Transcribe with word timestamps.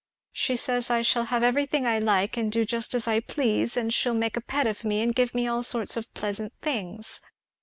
She 0.31 0.55
says 0.55 0.89
I 0.89 1.03
shall 1.03 1.25
have 1.25 1.43
everything 1.43 1.85
I 1.85 1.99
like 1.99 2.35
and 2.35 2.51
do 2.51 2.65
just 2.65 2.95
as 2.95 3.07
I 3.07 3.19
please, 3.19 3.77
and 3.77 3.93
she 3.93 4.09
will 4.09 4.15
make 4.17 4.35
a 4.35 4.41
pet 4.41 4.65
of 4.65 4.83
me 4.83 4.99
and 5.03 5.13
give 5.13 5.35
me 5.35 5.45
all 5.45 5.61
sorts 5.61 5.95
of 5.95 6.11
pleasant 6.15 6.53
things. 6.59 7.21